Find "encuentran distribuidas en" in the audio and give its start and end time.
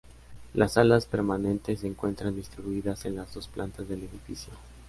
1.87-3.17